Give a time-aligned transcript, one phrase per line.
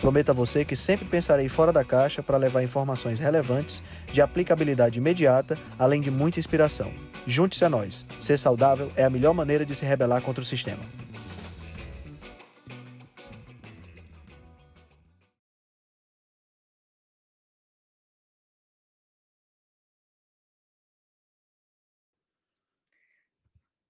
[0.00, 3.82] Prometo a você que sempre pensarei fora da caixa para levar informações relevantes,
[4.12, 6.92] de aplicabilidade imediata, além de muita inspiração.
[7.26, 8.06] Junte-se a nós.
[8.20, 10.82] Ser saudável é a melhor maneira de se rebelar contra o sistema.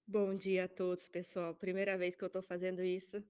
[0.08, 1.54] Bom dia a todos, pessoal.
[1.54, 3.22] Primeira vez que eu estou fazendo isso.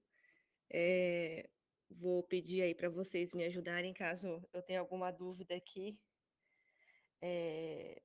[0.69, 1.49] É,
[1.89, 5.97] Vou pedir aí para vocês me ajudarem caso eu tenha alguma dúvida aqui.
[7.21, 8.01] É,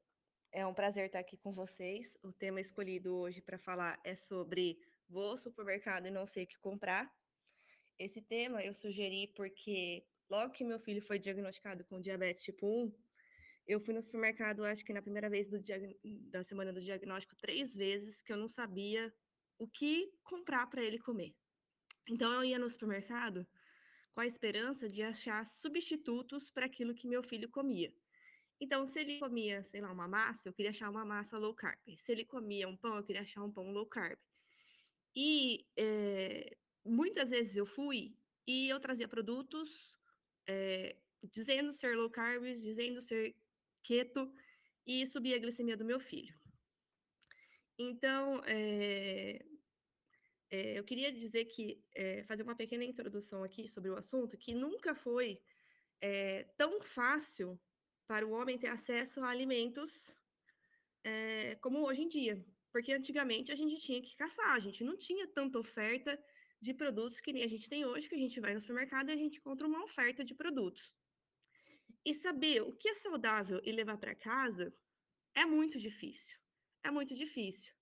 [0.53, 2.17] é um prazer estar aqui com vocês.
[2.23, 6.47] O tema escolhido hoje para falar é sobre vou ao supermercado e não sei o
[6.47, 7.13] que comprar.
[7.99, 12.93] Esse tema eu sugeri porque logo que meu filho foi diagnosticado com diabetes tipo 1,
[13.67, 15.63] eu fui no supermercado, acho que na primeira vez do
[16.31, 19.13] da semana do diagnóstico, três vezes que eu não sabia
[19.59, 21.35] o que comprar para ele comer.
[22.09, 23.47] Então eu ia no supermercado
[24.15, 27.93] com a esperança de achar substitutos para aquilo que meu filho comia.
[28.61, 31.79] Então, se ele comia, sei lá, uma massa, eu queria achar uma massa low carb.
[31.99, 34.19] Se ele comia um pão, eu queria achar um pão low carb.
[35.17, 39.93] E é, muitas vezes eu fui e eu trazia produtos
[40.47, 40.97] é,
[41.33, 43.35] dizendo ser low carb, dizendo ser
[43.83, 44.33] keto,
[44.87, 46.35] e subia a glicemia do meu filho.
[47.79, 49.45] Então, é,
[50.53, 54.53] é, eu queria dizer que, é, fazer uma pequena introdução aqui sobre o assunto, que
[54.53, 55.41] nunca foi
[55.99, 57.59] é, tão fácil
[58.07, 60.15] para o homem ter acesso a alimentos
[61.61, 62.45] como hoje em dia.
[62.71, 66.23] Porque antigamente a gente tinha que caçar, a gente não tinha tanta oferta
[66.61, 69.13] de produtos que nem a gente tem hoje, que a gente vai no supermercado e
[69.13, 70.93] a gente encontra uma oferta de produtos.
[72.05, 74.73] E saber o que é saudável e levar para casa
[75.35, 76.39] é muito difícil.
[76.85, 77.73] É muito difícil.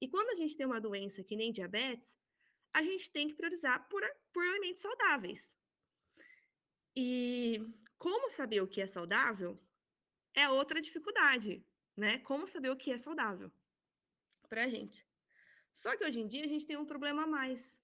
[0.00, 2.16] E quando a gente tem uma doença que nem diabetes,
[2.72, 5.54] a gente tem que priorizar por, por alimentos saudáveis.
[6.94, 7.60] E
[7.98, 9.58] como saber o que é saudável
[10.34, 11.64] é outra dificuldade,
[11.96, 12.18] né?
[12.20, 13.50] Como saber o que é saudável
[14.48, 15.06] para a gente.
[15.74, 17.76] Só que hoje em dia a gente tem um problema a mais.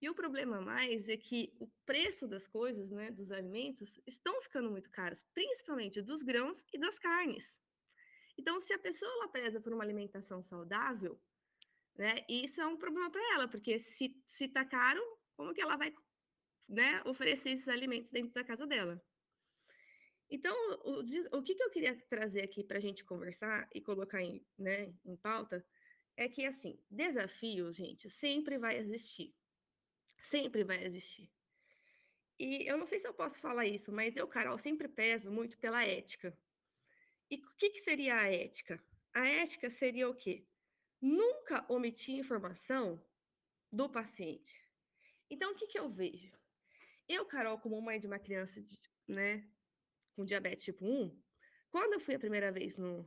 [0.00, 4.40] E o problema a mais é que o preço das coisas, né, dos alimentos, estão
[4.42, 7.58] ficando muito caros, principalmente dos grãos e das carnes.
[8.36, 11.18] Então, se a pessoa ela preza por uma alimentação saudável,
[11.96, 12.24] né?
[12.28, 15.00] E isso é um problema para ela, porque se, se tá caro,
[15.36, 15.94] como que ela vai
[16.68, 19.02] né, oferecer esses alimentos dentro da casa dela?
[20.28, 24.22] Então, o, o que, que eu queria trazer aqui para a gente conversar e colocar
[24.22, 25.64] em, né, em pauta
[26.16, 29.34] é que, assim, desafios, gente, sempre vai existir.
[30.20, 31.30] Sempre vai existir.
[32.38, 35.58] E eu não sei se eu posso falar isso, mas eu, Carol, sempre peso muito
[35.58, 36.36] pela ética.
[37.30, 38.82] E o que, que seria a ética?
[39.12, 40.44] A ética seria o quê?
[41.04, 42.98] Nunca omitir informação
[43.70, 44.66] do paciente.
[45.28, 46.32] Então, o que, que eu vejo?
[47.06, 49.46] Eu, Carol, como mãe de uma criança de, né,
[50.16, 51.22] com diabetes tipo 1,
[51.70, 53.06] quando eu fui a primeira vez no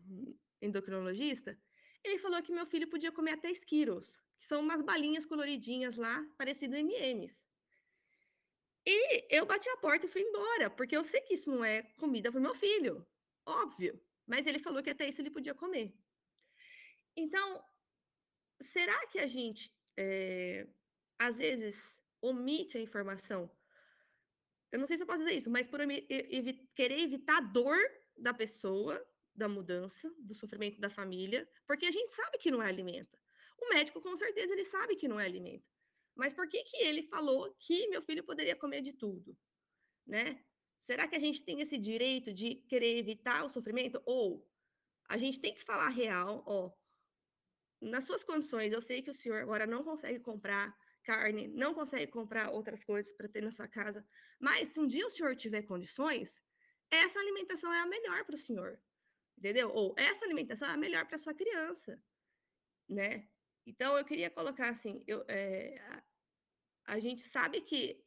[0.61, 1.59] endocrinologista,
[2.03, 6.23] ele falou que meu filho podia comer até esquiros, que são umas balinhas coloridinhas lá,
[6.37, 7.43] parecido M&M's.
[8.85, 11.81] E eu bati a porta e fui embora, porque eu sei que isso não é
[11.97, 13.05] comida para meu filho,
[13.45, 13.99] óbvio.
[14.27, 15.93] Mas ele falou que até isso ele podia comer.
[17.15, 17.63] Então,
[18.61, 20.67] será que a gente, é,
[21.19, 21.75] às vezes,
[22.21, 23.49] omite a informação?
[24.71, 27.77] Eu não sei se eu posso dizer isso, mas por evi querer evitar a dor
[28.17, 29.03] da pessoa,
[29.33, 33.17] da mudança, do sofrimento da família, porque a gente sabe que não é alimento.
[33.59, 35.65] O médico, com certeza, ele sabe que não é alimento.
[36.15, 39.37] Mas por que, que ele falou que meu filho poderia comer de tudo?
[40.05, 40.43] Né?
[40.81, 44.01] Será que a gente tem esse direito de querer evitar o sofrimento?
[44.05, 44.45] Ou
[45.07, 46.71] a gente tem que falar real, ó,
[47.81, 52.11] nas suas condições, eu sei que o senhor agora não consegue comprar carne, não consegue
[52.11, 54.05] comprar outras coisas para ter na sua casa,
[54.39, 56.41] mas se um dia o senhor tiver condições,
[56.91, 58.79] essa alimentação é a melhor para o senhor,
[59.37, 59.71] entendeu?
[59.73, 62.01] Ou essa alimentação é a melhor para sua criança,
[62.89, 63.27] né?
[63.65, 68.01] Então eu queria colocar assim, eu, é, a, a, gente sabe que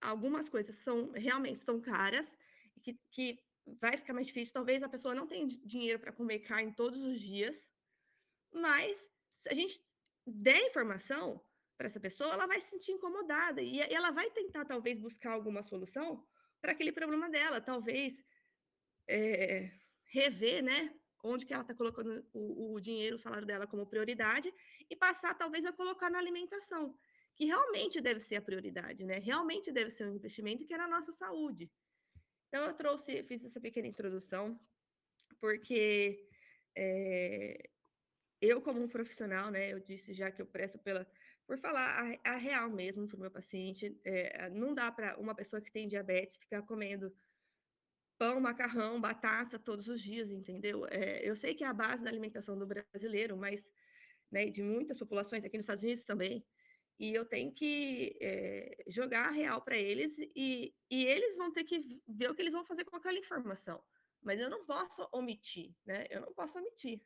[0.00, 2.28] algumas coisas são realmente estão caras,
[2.82, 3.40] que, que
[3.80, 4.52] vai ficar mais difícil.
[4.52, 7.68] Talvez a pessoa não tenha dinheiro para comer carne todos os dias,
[8.52, 8.96] mas
[9.32, 9.84] se a gente
[10.26, 11.44] der informação
[11.76, 15.62] para essa pessoa, ela vai se sentir incomodada e ela vai tentar, talvez, buscar alguma
[15.62, 16.26] solução
[16.60, 17.60] para aquele problema dela.
[17.60, 18.24] Talvez
[19.08, 19.70] é,
[20.06, 20.94] rever, né?
[21.26, 24.52] onde que ela está colocando o, o dinheiro, o salário dela como prioridade,
[24.88, 26.96] e passar talvez a colocar na alimentação,
[27.34, 29.18] que realmente deve ser a prioridade, né?
[29.18, 31.70] Realmente deve ser um investimento que é na nossa saúde.
[32.48, 34.58] Então, eu trouxe, fiz essa pequena introdução,
[35.40, 36.26] porque
[36.76, 37.70] é,
[38.40, 41.06] eu, como um profissional, né, eu disse já que eu presto pela,
[41.46, 45.34] por falar a, a real mesmo para o meu paciente, é, não dá para uma
[45.34, 47.14] pessoa que tem diabetes ficar comendo
[48.18, 50.86] pão, macarrão, batata todos os dias, entendeu?
[50.88, 53.70] É, eu sei que é a base da alimentação do brasileiro, mas
[54.30, 56.44] né, de muitas populações aqui nos Estados Unidos também,
[56.98, 61.64] e eu tenho que é, jogar a real para eles e, e eles vão ter
[61.64, 63.82] que ver o que eles vão fazer com aquela informação.
[64.22, 66.06] Mas eu não posso omitir, né?
[66.10, 67.00] Eu não posso omitir.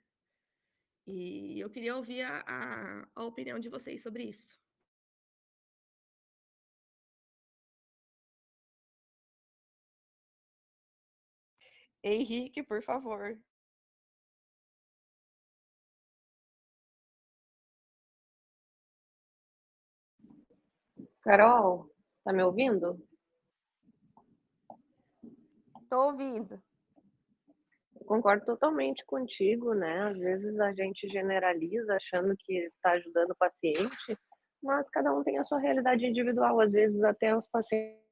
[1.06, 4.58] E eu queria ouvir a, a, a opinião de vocês sobre isso.
[12.04, 13.38] Henrique, por favor.
[21.22, 21.88] Carol,
[22.24, 22.98] tá me ouvindo?
[25.90, 26.62] Tô ouvindo.
[28.10, 30.08] Concordo totalmente contigo, né?
[30.08, 34.18] Às vezes a gente generaliza achando que está ajudando o paciente,
[34.60, 36.60] mas cada um tem a sua realidade individual.
[36.60, 38.02] Às vezes até os pacientes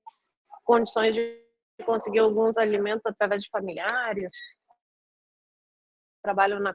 [0.65, 1.43] condições de
[1.85, 4.31] conseguir alguns alimentos através de familiares,
[6.23, 6.73] trabalham na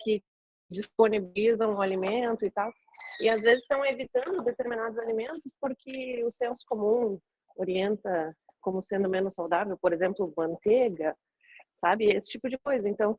[0.00, 0.22] que
[0.70, 2.70] disponibilizam o alimento e tal.
[3.18, 7.18] E às vezes estão evitando determinados alimentos porque o senso comum
[7.56, 11.16] orienta como sendo menos saudável, por exemplo, manteiga,
[11.80, 12.10] sabe?
[12.10, 12.88] Esse tipo de coisa.
[12.88, 13.18] Então,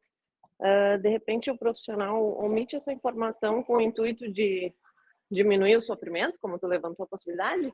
[0.60, 4.74] uh, de repente, o profissional omite essa informação com o intuito de
[5.32, 7.72] diminuir o sofrimento, como tu levantou a possibilidade,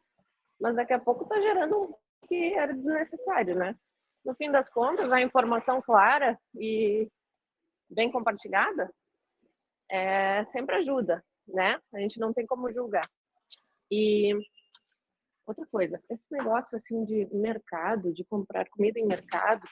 [0.59, 1.93] mas daqui a pouco está gerando um
[2.27, 3.75] que era desnecessário, né?
[4.23, 7.07] No fim das contas, a informação clara e
[7.89, 8.91] bem compartilhada
[9.89, 11.79] é, sempre ajuda, né?
[11.93, 13.07] A gente não tem como julgar.
[13.91, 14.33] E
[15.45, 19.67] outra coisa, esse negócio assim de mercado, de comprar comida em mercado,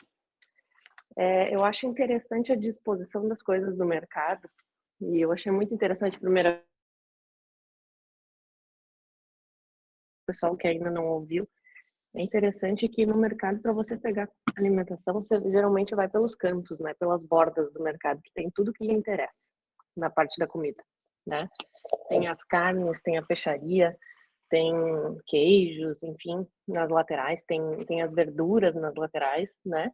[1.15, 4.49] é, eu acho interessante a disposição das coisas do mercado.
[5.01, 6.63] E eu achei muito interessante, primeira
[10.25, 11.47] pessoal que ainda não ouviu,
[12.15, 16.93] é interessante que no mercado, para você pegar alimentação, você geralmente vai pelos cantos, né?
[16.93, 19.47] Pelas bordas do mercado, que tem tudo que lhe interessa
[19.97, 20.83] na parte da comida,
[21.25, 21.49] né?
[22.09, 23.97] Tem as carnes, tem a peixaria,
[24.47, 24.71] tem
[25.25, 29.91] queijos, enfim, nas laterais, tem, tem as verduras nas laterais, né?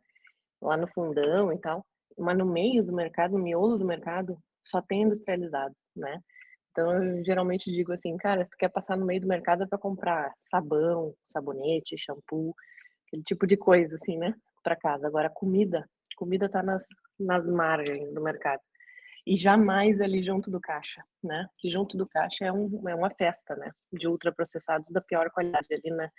[0.61, 1.85] Lá no fundão e tal.
[2.17, 6.21] Mas no meio do mercado, no miolo do mercado, só tem industrializados, né?
[6.71, 9.67] Então, eu geralmente digo assim, cara, se tu quer passar no meio do mercado é
[9.67, 12.53] para comprar sabão, sabonete, shampoo,
[13.07, 14.33] aquele tipo de coisa, assim, né?
[14.63, 15.07] Para casa.
[15.07, 15.85] Agora, comida,
[16.15, 16.85] comida tá nas,
[17.19, 18.61] nas margens do mercado.
[19.25, 21.47] E jamais ali junto do caixa, né?
[21.57, 23.71] Que junto do caixa é, um, é uma festa, né?
[23.91, 26.09] De ultraprocessados da pior qualidade ali, né?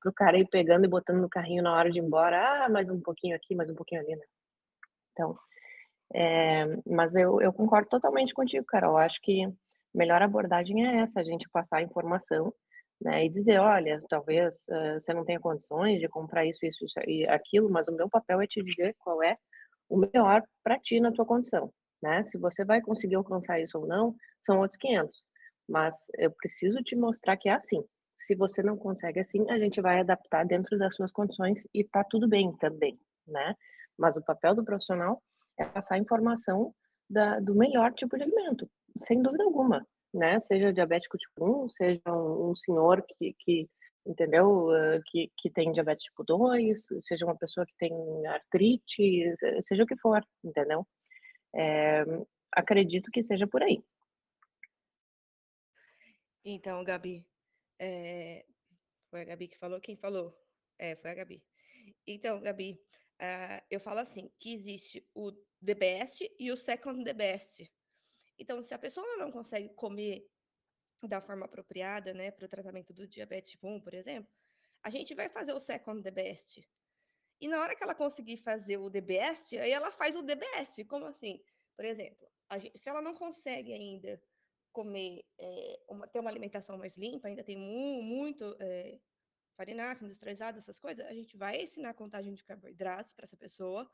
[0.00, 2.88] Pro cara ir pegando e botando no carrinho na hora de ir embora, ah, mais
[2.88, 4.24] um pouquinho aqui, mais um pouquinho ali, né?
[5.12, 5.36] Então,
[6.14, 8.96] é, mas eu, eu concordo totalmente contigo, Carol.
[8.96, 9.46] Acho que
[9.94, 12.52] melhor abordagem é essa, a gente passar a informação,
[13.00, 16.98] né, e dizer, olha, talvez uh, você não tenha condições de comprar isso, isso, isso
[17.06, 19.36] e aquilo, mas o meu papel é te dizer qual é
[19.88, 21.72] o melhor para ti na tua condição,
[22.02, 22.24] né?
[22.24, 25.24] Se você vai conseguir alcançar isso ou não, são outros 500,
[25.68, 27.84] mas eu preciso te mostrar que é assim.
[28.18, 32.04] Se você não consegue assim, a gente vai adaptar dentro das suas condições e tá
[32.04, 33.54] tudo bem também, né?
[33.96, 35.22] Mas o papel do profissional
[35.58, 36.74] é passar a informação
[37.08, 38.68] da, do melhor tipo de alimento,
[39.02, 40.40] sem dúvida alguma, né?
[40.40, 43.68] Seja diabético tipo 1, seja um, um senhor que, que
[44.06, 44.68] entendeu?
[45.06, 47.92] Que, que tem diabetes tipo 2, seja uma pessoa que tem
[48.26, 50.86] artrite, seja o que for, entendeu?
[51.54, 52.04] É,
[52.52, 53.82] acredito que seja por aí.
[56.44, 57.24] Então, Gabi,
[57.78, 58.44] é...
[59.10, 59.80] foi a Gabi que falou?
[59.80, 60.38] Quem falou?
[60.78, 61.42] É, foi a Gabi.
[62.06, 62.80] Então, Gabi,
[63.20, 65.32] uh, eu falo assim, que existe o
[65.64, 67.70] the best e o second the best.
[68.38, 70.26] Então, se a pessoa não consegue comer
[71.02, 74.32] da forma apropriada, né, para o tratamento do diabetes tipo 1, por exemplo,
[74.82, 76.66] a gente vai fazer o second the best.
[77.40, 80.34] E na hora que ela conseguir fazer o the best, aí ela faz o the
[80.34, 80.84] best.
[80.86, 81.40] Como assim?
[81.76, 84.20] Por exemplo, gente, se ela não consegue ainda
[84.72, 88.98] comer, é, uma, ter uma alimentação mais limpa, ainda tem mu muito é,
[89.56, 93.90] farináceo, industrializado, essas coisas, a gente vai ensinar a contagem de carboidratos para essa pessoa.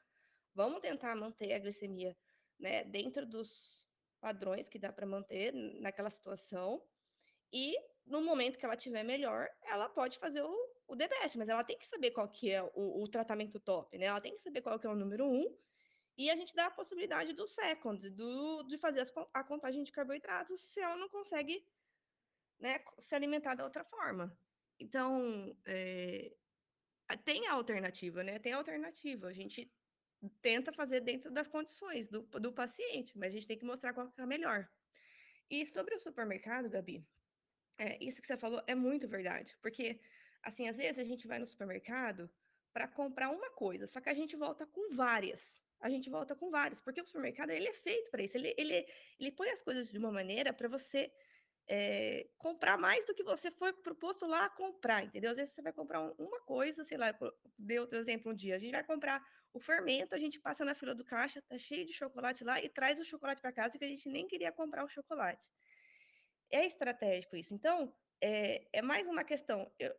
[0.54, 2.16] Vamos tentar manter a glicemia
[2.58, 3.84] né, dentro dos
[4.20, 6.82] padrões que dá para manter naquela situação.
[7.52, 7.74] E
[8.06, 10.54] no momento que ela tiver melhor, ela pode fazer o,
[10.86, 14.06] o DBS, mas ela tem que saber qual que é o, o, tratamento top, né?
[14.06, 15.44] Ela tem que saber qual que é o número um
[16.16, 19.90] E a gente dá a possibilidade do second, do, de fazer as, a contagem de
[19.90, 21.66] carboidratos se ela não consegue
[22.58, 24.36] né, se alimentar da outra forma.
[24.78, 26.32] Então, é,
[27.24, 28.38] tem a alternativa, né?
[28.38, 29.26] Tem a alternativa.
[29.26, 29.70] A gente
[30.40, 34.10] tenta fazer dentro das condições do, do paciente, mas a gente tem que mostrar qual
[34.10, 34.68] que é a melhor.
[35.50, 37.04] E sobre o supermercado, Gabi,
[37.76, 40.00] é, isso que você falou é muito verdade, porque,
[40.42, 42.30] assim, às vezes a gente vai no supermercado
[42.72, 45.60] para comprar uma coisa, só que a gente volta com várias.
[45.80, 48.36] A gente volta com várias, porque o supermercado ele é feito para isso.
[48.36, 48.86] Ele, ele,
[49.18, 51.12] ele põe as coisas de uma maneira para você
[51.66, 55.30] é, comprar mais do que você foi proposto lá comprar, entendeu?
[55.30, 57.14] Às vezes você vai comprar uma coisa, sei lá,
[57.58, 60.74] deu o exemplo um dia, a gente vai comprar o fermento, a gente passa na
[60.74, 63.84] fila do caixa, tá cheio de chocolate lá e traz o chocolate para casa que
[63.84, 65.42] a gente nem queria comprar o chocolate.
[66.50, 67.54] É estratégico isso.
[67.54, 69.70] Então, é, é mais uma questão.
[69.78, 69.94] Eu,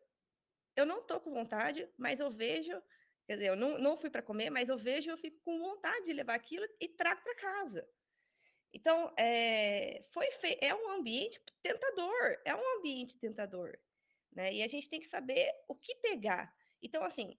[0.76, 2.82] eu não tô com vontade, mas eu vejo,
[3.26, 6.06] quer dizer, eu não, não fui para comer, mas eu vejo, eu fico com vontade
[6.06, 7.88] de levar aquilo e trago para casa.
[8.74, 10.58] Então, é, foi fe...
[10.62, 13.78] é um ambiente tentador, é um ambiente tentador,
[14.32, 14.54] né?
[14.54, 16.54] E a gente tem que saber o que pegar.
[16.82, 17.38] Então, assim,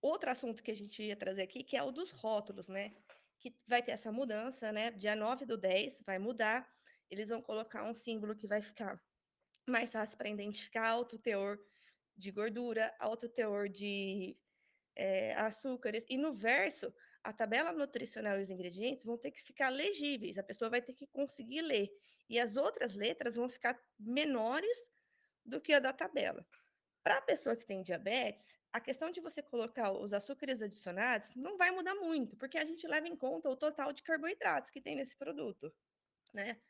[0.00, 2.94] outro assunto que a gente ia trazer aqui, que é o dos rótulos, né?
[3.40, 4.92] Que vai ter essa mudança, né?
[4.92, 6.66] Dia 9 do 10 vai mudar,
[7.10, 9.00] eles vão colocar um símbolo que vai ficar
[9.68, 11.58] mais fácil para identificar alto teor
[12.16, 14.36] de gordura, alto teor de
[14.96, 19.68] é, açúcares, e no verso a tabela nutricional e os ingredientes vão ter que ficar
[19.68, 21.90] legíveis, a pessoa vai ter que conseguir ler.
[22.28, 24.88] E as outras letras vão ficar menores
[25.44, 26.46] do que a da tabela.
[27.02, 31.56] Para a pessoa que tem diabetes, a questão de você colocar os açúcares adicionados não
[31.56, 34.96] vai mudar muito, porque a gente leva em conta o total de carboidratos que tem
[34.96, 35.72] nesse produto,
[36.32, 36.60] né?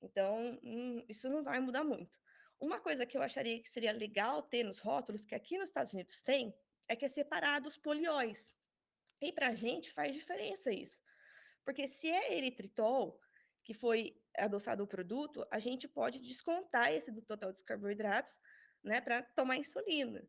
[0.00, 2.18] Então, hum, isso não vai mudar muito.
[2.58, 5.92] Uma coisa que eu acharia que seria legal ter nos rótulos, que aqui nos Estados
[5.92, 6.54] Unidos tem,
[6.90, 8.52] é que é separado os polióis.
[9.22, 10.98] E para a gente faz diferença isso.
[11.64, 13.20] Porque se é eritritol,
[13.62, 18.36] que foi adoçado o produto, a gente pode descontar esse do total dos carboidratos,
[18.82, 20.28] né, para tomar insulina.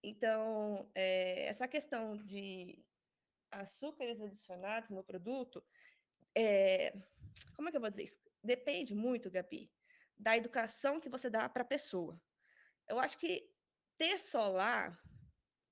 [0.00, 2.78] Então, é, essa questão de
[3.50, 5.64] açúcares adicionados no produto,
[6.36, 6.94] é,
[7.56, 8.20] como é que eu vou dizer isso?
[8.44, 9.72] Depende muito, Gabi,
[10.16, 12.20] da educação que você dá para a pessoa.
[12.86, 13.50] Eu acho que
[13.98, 14.96] ter só lá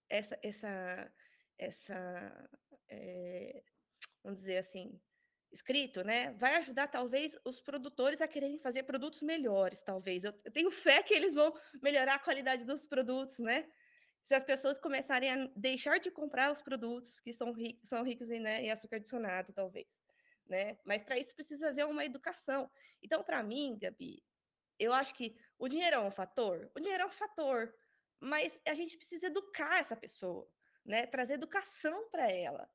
[0.09, 1.11] essa, essa
[1.59, 2.49] essa,
[2.89, 3.63] é,
[4.23, 5.01] vamos dizer assim,
[5.53, 6.33] escrito, né?
[6.33, 10.25] Vai ajudar talvez os produtores a quererem fazer produtos melhores, talvez.
[10.25, 13.69] Eu, eu tenho fé que eles vão melhorar a qualidade dos produtos, né?
[14.25, 18.31] Se as pessoas começarem a deixar de comprar os produtos que são, ri são ricos
[18.31, 19.87] em, né, em açúcar adicionado, talvez,
[20.47, 20.79] né?
[20.85, 22.71] Mas para isso precisa haver uma educação.
[23.03, 24.23] Então, para mim, Gabi,
[24.79, 26.71] eu acho que o dinheiro é um fator.
[26.75, 27.73] O dinheiro é um fator,
[28.25, 30.49] mas a gente precisa educar essa pessoa
[30.85, 31.07] né?
[31.07, 32.69] Trazer educação para ela.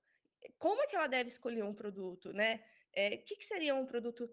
[0.57, 2.57] Como é que ela deve escolher um produto, né?
[2.57, 2.61] O
[2.93, 4.29] é, que, que, seria um produto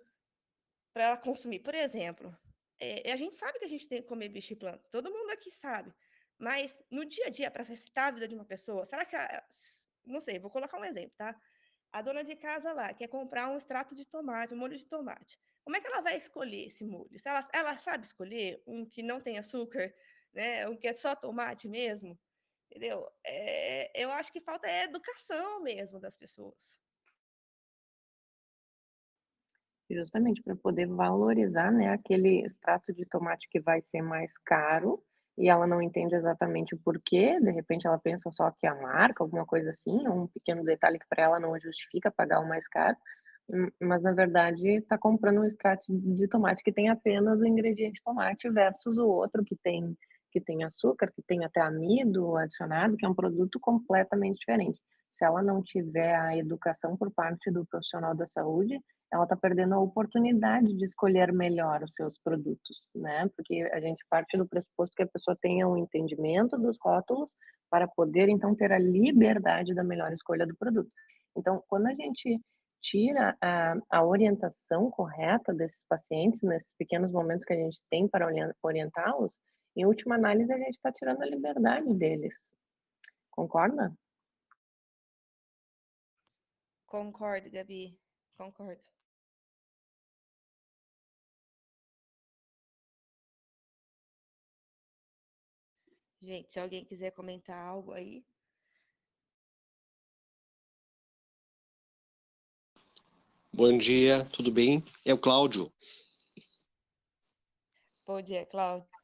[0.95, 1.61] para ela consumir?
[1.61, 2.35] Por exemplo,
[2.81, 5.31] é, a gente sabe que a gente tem que comer bicho e planta, todo mundo
[5.31, 5.93] aqui sabe.
[6.39, 9.17] Mas no dia a dia, para facilitar a vida de uma pessoa, será que.
[9.17, 9.45] A,
[10.05, 11.39] não sei, vou colocar um exemplo, tá?
[11.93, 15.39] A dona de casa lá quer comprar um extrato de tomate, um molho de tomate.
[15.65, 17.11] Como é que ela vai escolher esse molho?
[17.25, 19.93] Ela, ela sabe escolher um que não tem açúcar,
[20.37, 20.69] né?
[20.69, 22.17] Um que é só tomate mesmo?
[22.71, 23.09] Entendeu?
[23.25, 26.55] É, eu acho que falta é educação mesmo das pessoas.
[29.89, 35.03] Justamente para poder valorizar, né, aquele extrato de tomate que vai ser mais caro
[35.39, 38.75] e ela não entende exatamente o porquê, de repente ela pensa só que é a
[38.75, 42.67] marca, alguma coisa assim, um pequeno detalhe que para ela não justifica pagar o mais
[42.67, 42.97] caro,
[43.49, 48.03] hum, mas na verdade está comprando um extrato de tomate que tem apenas o ingrediente
[48.03, 49.97] tomate versus o outro que tem
[50.37, 54.79] que tem açúcar, que tem até amido adicionado, que é um produto completamente diferente.
[55.11, 58.79] Se ela não tiver a educação por parte do profissional da saúde,
[59.11, 63.31] ela está perdendo a oportunidade de escolher melhor os seus produtos, né?
[63.35, 67.33] Porque a gente parte do pressuposto que a pessoa tenha um entendimento dos rótulos
[67.71, 70.91] para poder então ter a liberdade da melhor escolha do produto.
[71.35, 72.39] Então, quando a gente
[72.79, 78.29] tira a, a orientação correta desses pacientes nesses pequenos momentos que a gente tem para
[78.63, 79.33] orientá-los,
[79.77, 82.35] em última análise, a gente está tirando a liberdade deles.
[83.31, 83.95] Concorda?
[86.87, 87.99] Concordo, Gabi.
[88.39, 88.83] Concordo.
[96.23, 98.25] Gente, se alguém quiser comentar algo aí.
[103.53, 104.83] Bom dia, tudo bem?
[105.05, 105.73] É o Cláudio.
[108.07, 108.96] Bom dia, Cláudio.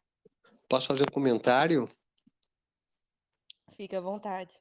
[0.73, 1.85] Posso fazer um comentário?
[3.77, 4.59] Fique à vontade.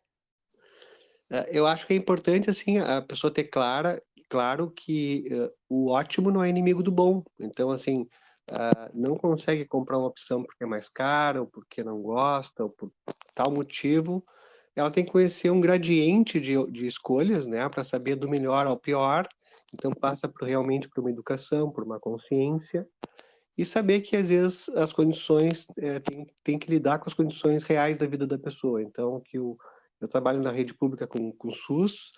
[1.32, 5.90] É, eu acho que é importante, assim, a pessoa ter clara, claro que uh, o
[5.90, 7.24] ótimo não é inimigo do bom.
[7.40, 8.02] Então, assim,
[8.52, 12.70] uh, não consegue comprar uma opção porque é mais cara, ou porque não gosta, ou
[12.70, 12.92] por
[13.34, 14.22] tal motivo,
[14.76, 18.78] ela tem que conhecer um gradiente de, de escolhas, né, para saber do melhor ao
[18.78, 19.30] pior.
[19.74, 22.86] Então, passa por, realmente por uma educação, por uma consciência,
[23.58, 27.64] e saber que às vezes as condições é, tem, tem que lidar com as condições
[27.64, 28.82] reais da vida da pessoa.
[28.82, 29.58] Então, que o
[30.02, 32.12] eu trabalho na rede pública com, com SUS,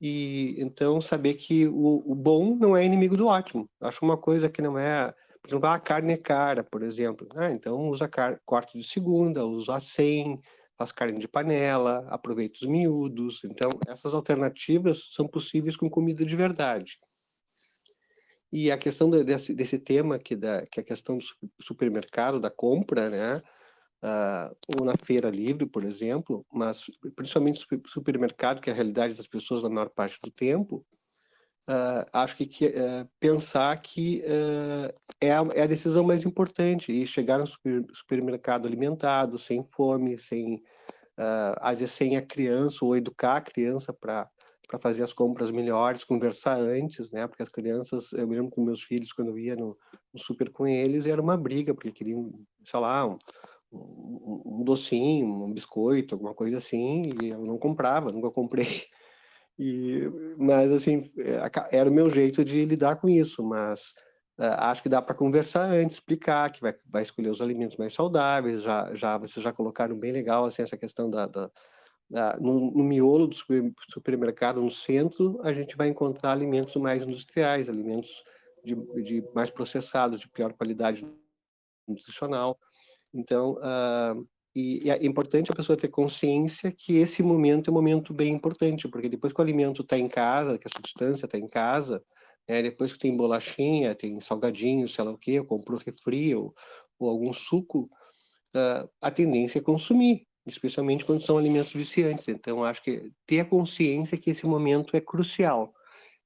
[0.00, 3.68] e então saber que o, o, bom não é inimigo do ótimo.
[3.80, 7.26] Acho uma coisa que não é, por exemplo, a carne é cara, por exemplo.
[7.34, 10.38] Ah, então usa car corte de segunda, usa 100,
[10.76, 13.42] faz carne de panela, aproveita os miúdos.
[13.44, 16.98] Então essas alternativas são possíveis com comida de verdade.
[18.52, 21.24] E a questão desse, desse tema que, da, que é a questão do
[21.60, 23.42] supermercado, da compra, né?
[24.02, 26.84] uh, ou na feira livre, por exemplo, mas
[27.14, 30.84] principalmente supermercado, que é a realidade das pessoas na maior parte do tempo,
[31.68, 34.22] uh, acho que, uh, pensar que
[35.20, 40.18] é a, é, a, decisão mais importante e chegar no super, supermercado alimentado, sem fome,
[40.18, 40.62] sem
[41.62, 44.28] às vezes sem a criança ou educar a criança para
[44.66, 47.26] para fazer as compras melhores, conversar antes, né?
[47.26, 49.76] Porque as crianças, eu me lembro com meus filhos, quando eu ia no,
[50.12, 52.32] no super com eles, era uma briga, porque queriam,
[52.64, 53.16] sei lá, um,
[53.72, 58.66] um, docinho, um biscoito, alguma coisa assim, e eu não comprava, nunca comprei.
[59.58, 60.02] E,
[60.36, 61.40] mas assim, é,
[61.78, 63.94] era o meu jeito de lidar com isso, mas
[64.38, 67.94] uh, acho que dá para conversar antes, explicar que vai, vai escolher os alimentos mais
[67.94, 71.50] saudáveis, já, já vocês já colocaram bem legal assim, essa questão da, da,
[72.08, 77.02] da no, no, miolo do super, supermercado, no centro, a gente vai encontrar alimentos mais
[77.02, 78.22] industriais, alimentos
[78.64, 81.06] de, de mais processados, de pior qualidade
[81.86, 82.58] nutricional.
[83.12, 87.74] Então, uh, e, e, é importante a pessoa ter consciência que esse momento é um
[87.74, 91.38] momento bem importante, porque depois que o alimento está em casa, que a substância está
[91.38, 92.02] em casa,
[92.48, 96.54] né, depois que tem bolachinha, tem salgadinho, sei lá o quê, comprou refri ou,
[96.98, 97.90] ou algum suco,
[98.54, 102.28] uh, a tendência é consumir, especialmente quando são alimentos viciantes.
[102.28, 105.74] Então, acho que ter a consciência que esse momento é crucial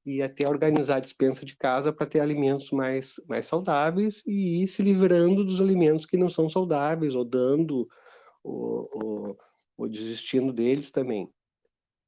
[0.05, 4.69] e até organizar a dispensa de casa para ter alimentos mais, mais saudáveis e ir
[4.69, 7.89] se livrando dos alimentos que não são saudáveis, ou dando,
[8.43, 9.37] ou,
[9.89, 11.31] desistindo deles também.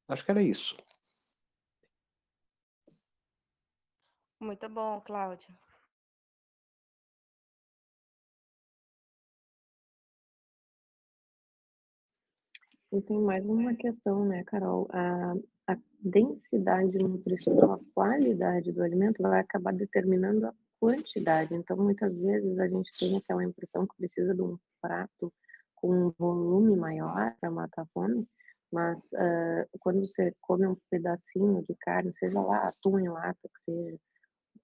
[0.09, 0.77] Acho que era isso.
[4.41, 5.49] Muito bom, Cláudia.
[12.93, 14.87] E tem mais uma questão, né, Carol?
[14.93, 15.35] A,
[15.67, 21.55] a densidade nutricional, a qualidade do alimento vai acabar determinando a quantidade.
[21.55, 25.33] Então, muitas vezes a gente tem aquela impressão que precisa de um prato
[25.75, 28.29] com um volume maior para matar a fome,
[28.71, 33.73] mas uh, quando você come um pedacinho de carne, seja lá atum em lata, que
[33.73, 33.99] seja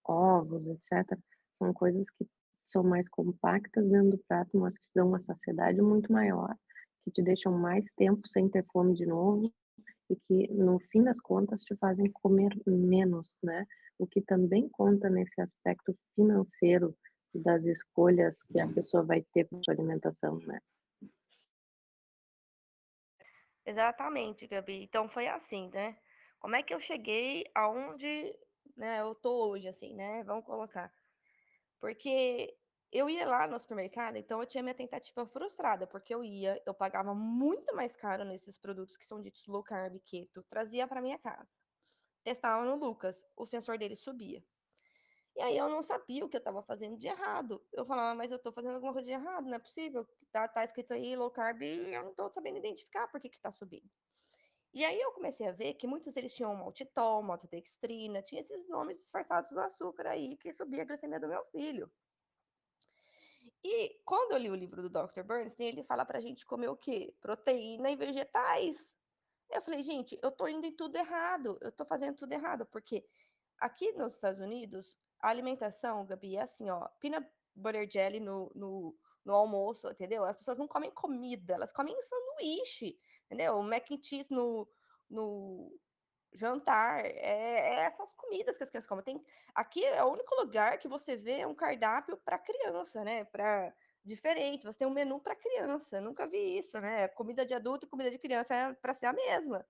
[0.04, 1.18] ovos, etc.,
[1.58, 2.28] são coisas que
[2.66, 6.54] são mais compactas dentro do prato, mas que dão uma saciedade muito maior,
[7.08, 9.52] que te deixam mais tempo sem ter fome de novo
[10.10, 13.66] e que, no fim das contas, te fazem comer menos, né?
[13.98, 16.96] O que também conta nesse aspecto financeiro
[17.34, 20.60] das escolhas que a pessoa vai ter para sua alimentação, né?
[23.66, 24.82] Exatamente, Gabi.
[24.82, 25.98] Então foi assim, né?
[26.38, 28.34] Como é que eu cheguei aonde
[28.76, 30.22] né, eu tô hoje, assim, né?
[30.24, 30.90] Vamos colocar.
[31.80, 32.56] Porque
[32.90, 36.72] eu ia lá no supermercado, então eu tinha minha tentativa frustrada, porque eu ia, eu
[36.72, 41.18] pagava muito mais caro nesses produtos que são ditos low carb, keto, trazia para minha
[41.18, 41.48] casa.
[42.24, 44.42] Testava no Lucas, o sensor dele subia.
[45.36, 47.64] E aí eu não sabia o que eu estava fazendo de errado.
[47.72, 50.04] Eu falava, mas eu estou fazendo alguma coisa de errado, não é possível.
[50.32, 53.52] Tá, tá escrito aí low carb e eu não estou sabendo identificar por que está
[53.52, 53.88] subindo.
[54.74, 58.98] E aí eu comecei a ver que muitos deles tinham maltitol, maltodextrina, tinha esses nomes
[58.98, 61.90] disfarçados do açúcar aí que subia a glicemia do meu filho.
[63.64, 65.22] E quando eu li o livro do Dr.
[65.22, 67.14] Bernstein, ele fala pra gente comer o quê?
[67.20, 68.94] Proteína e vegetais.
[69.50, 73.04] Eu falei, gente, eu tô indo em tudo errado, eu tô fazendo tudo errado, porque
[73.58, 78.94] aqui nos Estados Unidos, a alimentação, Gabi, é assim, ó, peanut butter jelly no, no,
[79.24, 80.24] no almoço, entendeu?
[80.24, 83.56] As pessoas não comem comida, elas comem sanduíche, entendeu?
[83.56, 84.68] O mac and cheese no,
[85.10, 85.72] no,
[86.32, 89.04] jantar, é, é, essas comidas que as crianças comem.
[89.04, 93.24] Tem, aqui é o único lugar que você vê um cardápio para criança, né?
[93.24, 96.00] Para diferente, você tem um menu para criança.
[96.00, 97.08] Nunca vi isso, né?
[97.08, 99.66] Comida de adulto e comida de criança é para ser a mesma.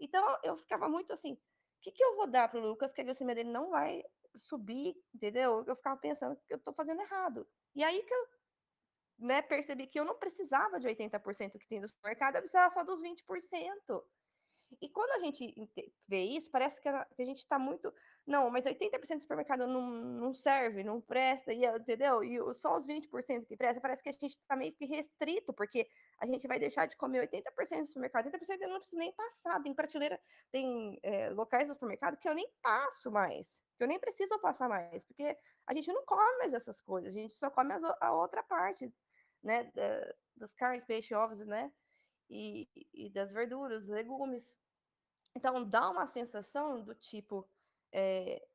[0.00, 3.00] Então eu ficava muito assim, o que, que eu vou dar para o Lucas que
[3.00, 4.04] a glicemia dele não vai
[4.36, 5.64] subir, entendeu?
[5.66, 7.46] Eu ficava pensando que eu estou fazendo errado.
[7.74, 8.28] E aí que eu
[9.18, 12.84] né, percebi que eu não precisava de 80% que tem no supermercado, eu precisava só
[12.84, 14.04] dos 20%.
[14.80, 15.54] E quando a gente
[16.06, 17.92] vê isso, parece que a, que a gente está muito.
[18.26, 22.22] Não, mas 80% do supermercado não, não serve, não presta, e, entendeu?
[22.22, 25.88] E só os 20% que presta, parece que a gente está meio que restrito, porque
[26.18, 29.62] a gente vai deixar de comer 80% do supermercado, 80% eu não preciso nem passar.
[29.62, 30.20] Tem prateleira,
[30.52, 34.68] tem é, locais do supermercado que eu nem passo mais, que eu nem preciso passar
[34.68, 38.12] mais, porque a gente não come mais essas coisas, a gente só come as, a
[38.12, 38.92] outra parte,
[39.42, 39.64] né?
[39.74, 41.72] Da, das carnes, peixe, ovos, né?
[42.28, 44.44] E, e das verduras, legumes.
[45.34, 47.48] Então, dá uma sensação do tipo,
[47.92, 48.46] é,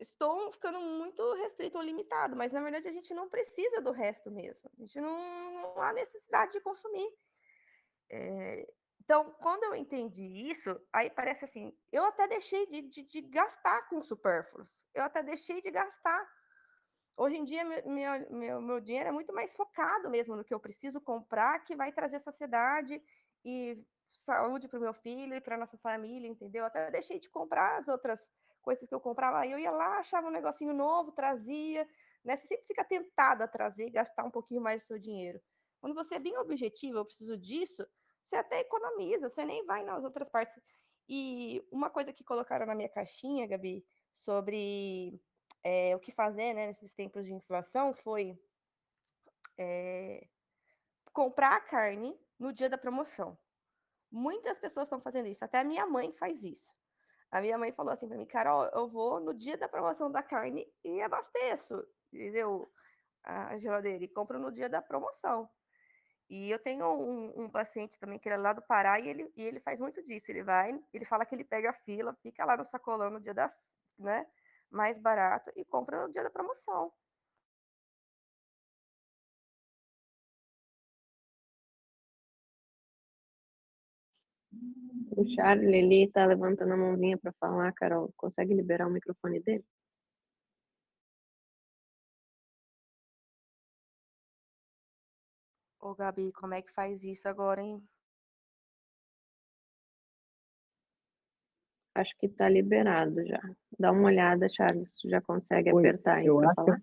[0.00, 4.30] estou ficando muito restrito ou limitado, mas na verdade a gente não precisa do resto
[4.30, 4.70] mesmo.
[4.76, 7.12] A gente não, não há necessidade de consumir.
[8.10, 13.22] É, então, quando eu entendi isso, aí parece assim, eu até deixei de, de, de,
[13.22, 16.37] gastar com supérfluos, eu até deixei de gastar.
[17.18, 20.60] Hoje em dia, meu, meu, meu dinheiro é muito mais focado mesmo no que eu
[20.60, 23.02] preciso comprar, que vai trazer saciedade
[23.44, 23.76] e
[24.12, 26.64] saúde para o meu filho e para nossa família, entendeu?
[26.64, 28.20] Até deixei de comprar as outras
[28.62, 29.40] coisas que eu comprava.
[29.40, 31.88] Aí eu ia lá, achava um negocinho novo, trazia.
[32.24, 32.36] Né?
[32.36, 35.40] Você sempre fica tentada a trazer gastar um pouquinho mais do seu dinheiro.
[35.80, 37.84] Quando você é bem objetivo, eu preciso disso,
[38.22, 40.56] você até economiza, você nem vai nas outras partes.
[41.08, 45.20] E uma coisa que colocaram na minha caixinha, Gabi, sobre
[45.62, 48.38] é, o que fazer né, nesses tempos de inflação foi
[49.56, 50.26] é,
[51.12, 53.36] comprar a carne no dia da promoção.
[54.10, 56.72] Muitas pessoas estão fazendo isso, até a minha mãe faz isso.
[57.30, 60.22] A minha mãe falou assim para mim, Carol, eu vou no dia da promoção da
[60.22, 62.72] carne e abasteço, entendeu?
[63.22, 65.50] A geladeira e compro no dia da promoção.
[66.30, 69.32] E eu tenho um, um, paciente também que ele é lá do Pará e ele,
[69.34, 70.30] e ele faz muito disso.
[70.30, 73.32] Ele vai, ele fala que ele pega a fila, fica lá no sacolão no dia
[73.32, 73.52] da,
[73.98, 74.26] né,
[74.70, 76.92] mais barato e compra no dia da promoção.
[85.16, 88.12] O Charlie, ele tá levantando a mãozinha para falar, Carol.
[88.16, 89.64] Consegue liberar o microfone dele?
[95.80, 97.82] Ô, Gabi, como é que faz isso agora, hein?
[101.98, 103.40] Acho que tá liberado já.
[103.76, 106.82] Dá uma olhada, Charles, já consegue Oi, apertar aí para falar?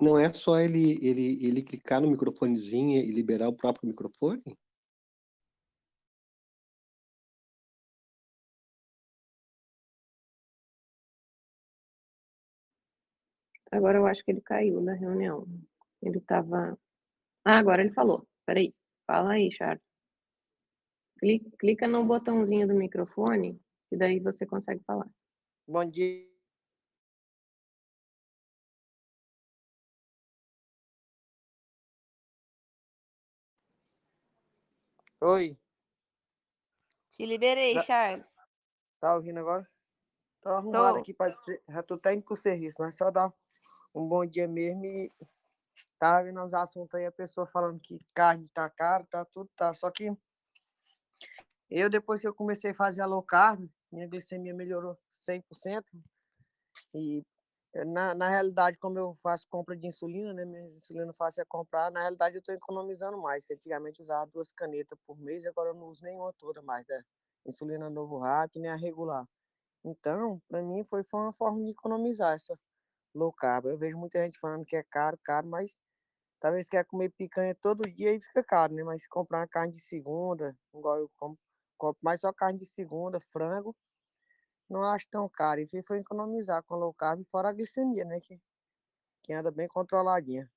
[0.00, 4.42] Não é só ele, ele, ele clicar no microfonezinho e liberar o próprio microfone?
[13.70, 15.46] Agora eu acho que ele caiu da reunião.
[16.02, 16.78] Ele estava.
[17.44, 18.26] Ah, agora ele falou.
[18.46, 18.74] Peraí.
[19.06, 19.82] Fala aí, Charles.
[21.58, 25.08] Clica no botãozinho do microfone e daí você consegue falar.
[25.66, 26.26] Bom dia.
[35.20, 35.58] Oi.
[37.12, 38.26] Te liberei, tá, Charles.
[39.00, 39.68] Tá ouvindo agora?
[40.42, 41.00] Tô arrumado Tô.
[41.00, 41.62] aqui, ser.
[41.68, 43.32] Já tô até indo pro serviço, mas só dá
[43.94, 45.10] um bom dia mesmo e
[45.98, 49.72] tava vendo os assuntos aí, a pessoa falando que carne tá caro, tá tudo, tá.
[49.72, 50.14] Só que
[51.70, 55.98] eu, depois que eu comecei a fazer a low carb, minha glicemia melhorou 100%.
[56.94, 57.22] E
[57.74, 60.44] eh, na, na realidade, como eu faço compra de insulina, né?
[60.44, 63.46] Minha insulina fácil é comprar, na realidade eu estou economizando mais.
[63.46, 67.02] Que antigamente usava duas canetas por mês, agora eu não uso nenhuma toda mais, né?
[67.46, 69.26] Insulina novo rápido, nem a regular.
[69.84, 72.58] Então, para mim foi, foi uma forma de economizar essa
[73.14, 73.66] low carb.
[73.66, 75.78] Eu vejo muita gente falando que é caro, caro, mas
[76.40, 78.84] talvez quer comer picanha todo dia e fica caro, né?
[78.84, 81.38] Mas comprar uma carne de segunda, igual eu compro,
[81.76, 83.74] compro mais só carne de segunda, frango,
[84.68, 85.60] não acho tão caro.
[85.60, 88.20] E foi economizar com low carb, fora a glicemia, né?
[88.20, 88.40] Que,
[89.22, 90.50] que anda bem controladinha.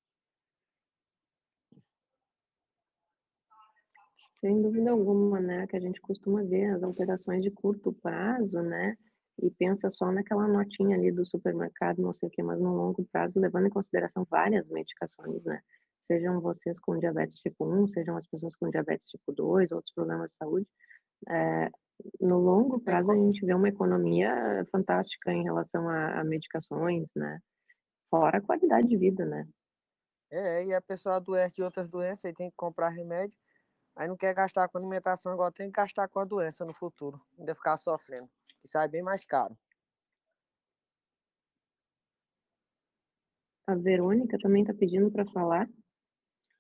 [4.40, 5.68] Sem dúvida alguma, né?
[5.68, 8.98] Que a gente costuma ver as alterações de curto prazo, né?
[9.42, 13.06] e pensa só naquela notinha ali do supermercado, não sei o que, mas no longo
[13.06, 15.62] prazo, levando em consideração várias medicações, né?
[16.02, 20.30] Sejam vocês com diabetes tipo 1, sejam as pessoas com diabetes tipo 2, outros problemas
[20.30, 20.68] de saúde,
[21.28, 21.70] é,
[22.20, 27.40] no longo prazo a gente vê uma economia fantástica em relação a, a medicações, né?
[28.10, 29.48] Fora a qualidade de vida, né?
[30.32, 33.36] É, e a pessoa adoece de outras doenças e tem que comprar remédio,
[33.96, 37.20] aí não quer gastar com alimentação, agora tem que gastar com a doença no futuro,
[37.38, 38.30] ainda ficar sofrendo
[38.60, 39.58] que sai bem mais caro.
[43.68, 45.70] A Verônica também está pedindo para falar.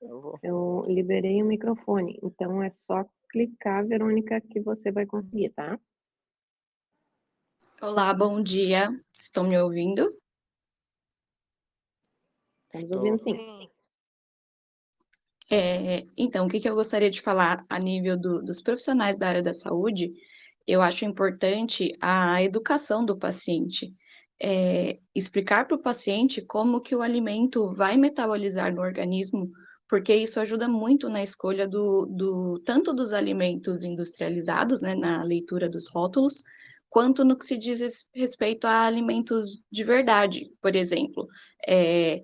[0.01, 0.39] Eu, vou.
[0.41, 5.79] Eu liberei o microfone, então é só clicar, Verônica, que você vai conseguir, tá?
[7.81, 8.89] Olá, bom dia.
[9.17, 10.09] Estão me ouvindo?
[12.65, 13.69] Estamos ouvindo sim.
[15.51, 19.27] É, então, o que, que eu gostaria de falar a nível do, dos profissionais da
[19.27, 20.13] área da saúde?
[20.67, 23.93] Eu acho importante a educação do paciente.
[24.41, 29.51] É, explicar para o paciente como que o alimento vai metabolizar no organismo,
[29.89, 35.67] porque isso ajuda muito na escolha do, do tanto dos alimentos industrializados, né, na leitura
[35.67, 36.43] dos rótulos,
[36.87, 41.27] quanto no que se diz respeito a alimentos de verdade, por exemplo.
[41.67, 42.23] É,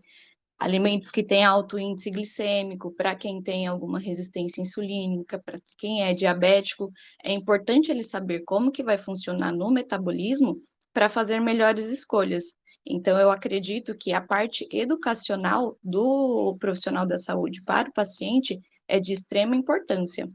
[0.60, 6.14] alimentos que têm alto índice glicêmico, para quem tem alguma resistência insulínica, para quem é
[6.14, 6.92] diabético,
[7.24, 10.62] é importante ele saber como que vai funcionar no metabolismo
[10.94, 12.46] para fazer melhores escolhas.
[12.88, 19.00] Então, eu acredito que a parte educacional do profissional da saúde para o paciente é
[19.00, 20.30] de extrema importância.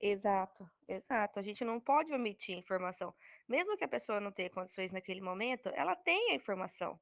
[0.00, 1.38] Exato, exato.
[1.38, 3.14] A gente não pode omitir informação.
[3.48, 7.00] Mesmo que a pessoa não tenha condições naquele momento, ela tem a informação.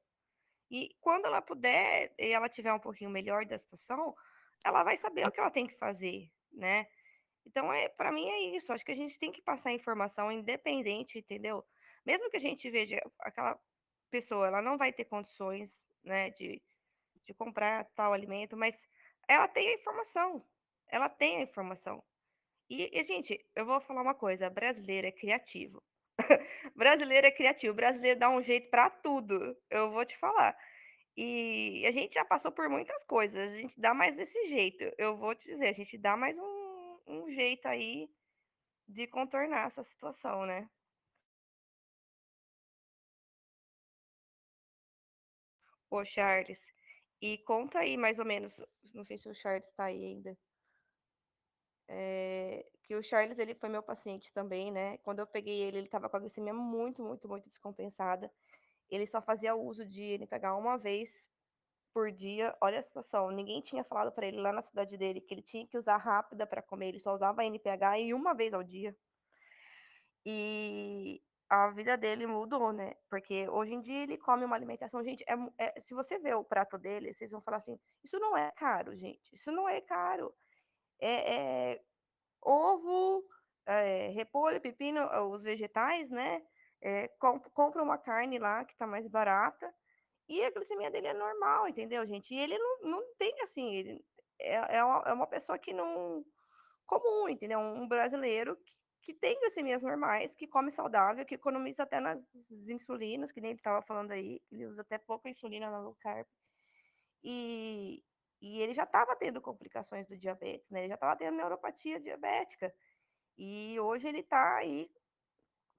[0.71, 4.15] E quando ela puder e ela tiver um pouquinho melhor da situação,
[4.65, 6.87] ela vai saber o que ela tem que fazer, né?
[7.45, 8.71] Então, é, para mim é isso.
[8.73, 11.63] Acho que a gente tem que passar informação independente, entendeu?
[12.05, 13.59] Mesmo que a gente veja aquela
[14.09, 16.61] pessoa, ela não vai ter condições, né, de,
[17.25, 18.87] de comprar tal alimento, mas
[19.27, 20.45] ela tem a informação.
[20.87, 22.03] Ela tem a informação.
[22.69, 25.83] E, e, gente, eu vou falar uma coisa: brasileiro é criativo.
[26.75, 29.57] brasileiro é criativo, brasileiro dá um jeito para tudo.
[29.69, 30.57] Eu vou te falar.
[31.17, 34.83] E a gente já passou por muitas coisas, a gente dá mais desse jeito.
[34.97, 36.64] Eu vou te dizer, a gente dá mais um,
[37.07, 38.09] um jeito aí
[38.87, 40.69] de contornar essa situação, né?
[45.89, 46.59] Ô, Charles,
[47.21, 48.61] e conta aí mais ou menos,
[48.93, 50.37] não sei se o Charles está aí ainda.
[51.87, 54.97] É, que o Charles, ele foi meu paciente também, né?
[54.99, 58.31] Quando eu peguei ele, ele estava com a glicemia muito, muito, muito descompensada.
[58.89, 61.29] Ele só fazia uso de pegar uma vez
[61.95, 62.53] por dia.
[62.59, 65.65] Olha a situação, ninguém tinha falado para ele lá na cidade dele que ele tinha
[65.65, 68.93] que usar rápida para comer, ele só usava NPH e uma vez ao dia.
[70.25, 72.95] E a vida dele mudou, né?
[73.09, 76.43] Porque hoje em dia ele come uma alimentação, gente, é, é, se você ver o
[76.43, 80.33] prato dele, vocês vão falar assim, isso não é caro, gente, isso não é caro
[80.99, 81.35] é,
[81.73, 81.81] é
[82.41, 83.23] ovo,
[83.65, 86.41] é, repolho, pepino, os vegetais, né?
[86.81, 89.73] É, comp compra uma carne lá que tá mais barata
[90.27, 92.33] e a glicemia dele é normal, entendeu, gente?
[92.33, 94.05] E ele não, não tem assim, ele
[94.39, 96.25] é, é, uma, é uma pessoa que não.
[96.85, 97.59] comum, entendeu?
[97.59, 102.23] Um brasileiro que, que tem glicemias normais, que come saudável, que economiza até nas
[102.67, 106.27] insulinas, que nem ele estava falando aí, ele usa até pouca insulina na low carb.
[107.23, 108.03] E,
[108.41, 110.81] e ele já estava tendo complicações do diabetes, né?
[110.81, 112.73] Ele já estava tendo neuropatia diabética.
[113.37, 114.89] E hoje ele está aí,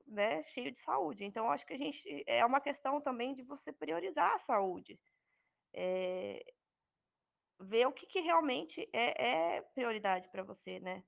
[0.07, 1.25] né, cheio de saúde.
[1.25, 4.99] Então, acho que a gente é uma questão também de você priorizar a saúde.
[5.75, 6.45] É,
[7.61, 11.03] ver o que, que realmente é, é prioridade para você, né?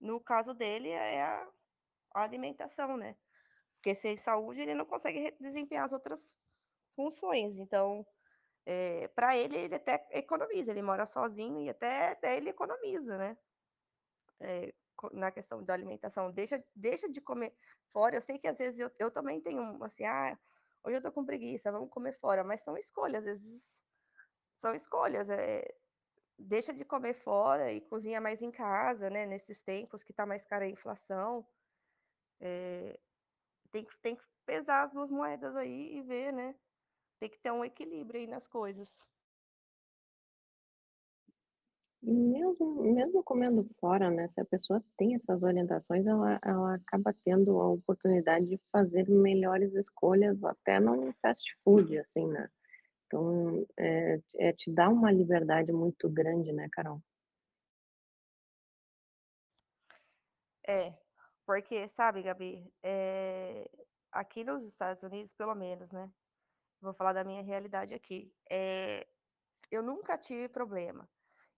[0.00, 1.48] No caso dele, é a,
[2.14, 3.16] a alimentação, né?
[3.76, 6.20] Porque sem saúde ele não consegue desempenhar as outras
[6.94, 7.58] funções.
[7.58, 8.06] Então,
[8.66, 13.16] é, eh, para ele, ele até economiza, ele mora sozinho e até, até ele economiza,
[13.18, 13.36] né?
[14.40, 14.72] É,
[15.12, 17.54] na questão da alimentação, deixa, deixa de comer
[17.92, 18.16] fora.
[18.16, 20.38] Eu sei que às vezes eu, eu também tenho assim, ah,
[20.84, 23.82] hoje eu tô com preguiça, vamos comer fora, mas são escolhas, às vezes
[24.56, 25.28] são escolhas.
[25.30, 25.64] É,
[26.38, 29.26] deixa de comer fora e cozinha mais em casa, né?
[29.26, 31.46] Nesses tempos que tá mais cara a inflação.
[32.40, 32.98] É,
[33.70, 36.54] tem, que, tem que pesar as duas moedas aí e ver, né?
[37.18, 38.88] Tem que ter um equilíbrio aí nas coisas.
[42.02, 44.28] Mesmo, mesmo comendo fora, né?
[44.28, 49.74] Se a pessoa tem essas orientações, ela, ela acaba tendo a oportunidade de fazer melhores
[49.74, 52.48] escolhas até no fast food, assim, né?
[53.06, 57.02] Então, é, é te dá uma liberdade muito grande, né, Carol?
[60.66, 60.92] É,
[61.46, 63.68] porque, sabe, Gabi, é,
[64.12, 66.10] aqui nos Estados Unidos, pelo menos, né?
[66.80, 68.32] Vou falar da minha realidade aqui.
[68.50, 69.06] É,
[69.70, 71.08] eu nunca tive problema.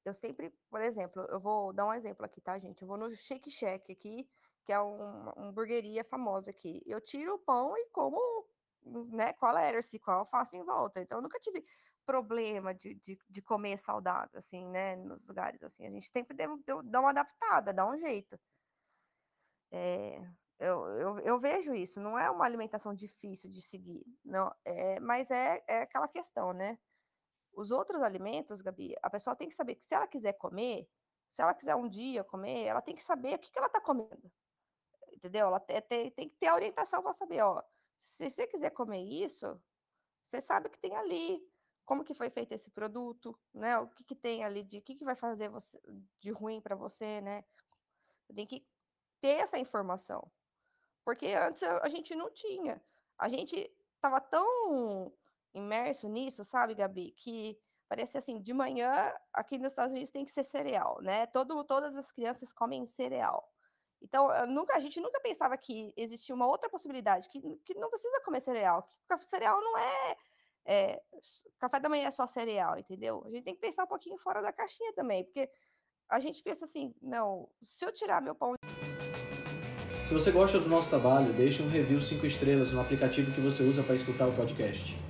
[0.05, 2.81] Eu sempre, por exemplo, eu vou dar um exemplo aqui, tá, gente?
[2.83, 4.29] Eu vou no Shake Shack aqui,
[4.65, 6.83] que é uma um hamburgueria famosa aqui.
[6.87, 8.19] Eu tiro o pão e como,
[9.11, 11.01] né, qual se qual faço em volta.
[11.01, 11.65] Então, eu nunca tive
[12.07, 15.87] problema de, de, de, comer saudável, assim, né, nos lugares, assim.
[15.87, 18.39] A gente sempre deve dar uma adaptada, dar um jeito.
[19.71, 20.21] É,
[20.59, 25.31] eu, eu, eu, vejo isso, não é uma alimentação difícil de seguir, não, é, mas
[25.31, 26.77] é, é aquela questão, né?
[27.53, 30.89] Os outros alimentos, Gabi, a pessoa tem que saber que se ela quiser comer,
[31.31, 33.81] se ela quiser um dia comer, ela tem que saber o que, que ela está
[33.81, 34.31] comendo,
[35.13, 35.47] entendeu?
[35.47, 37.63] Ela tem, tem, tem que ter a orientação para saber, ó,
[37.97, 39.61] se você quiser comer isso,
[40.23, 41.43] você sabe que tem ali,
[41.85, 43.79] como que foi feito esse produto, né?
[43.79, 45.81] O que, que tem ali de, o que, que vai fazer você,
[46.21, 47.45] de ruim para você, né?
[48.35, 48.67] Tem que
[49.21, 50.31] ter essa informação,
[51.05, 52.83] porque antes a gente não tinha.
[53.19, 55.13] A gente estava tão
[55.55, 57.59] imerso nisso, sabe, Gabi, que
[57.91, 61.27] Parece assim, de manhã, aqui nos Estados Unidos tem que ser cereal, né?
[61.27, 63.45] Todo, todas as crianças comem cereal.
[64.01, 68.23] Então, nunca, a gente nunca pensava que existia uma outra possibilidade, que, que não precisa
[68.25, 70.17] comer cereal, que cereal não é,
[70.67, 71.03] é,
[71.59, 73.25] Café da manhã é só cereal, entendeu?
[73.27, 75.51] A gente tem que pensar um pouquinho fora da caixinha também, porque
[76.09, 78.55] a gente pensa assim, não, se eu tirar meu pão.
[80.07, 83.65] Se você gosta do nosso trabalho, deixe um review 5 estrelas no aplicativo que você
[83.65, 85.10] usa para escutar o podcast.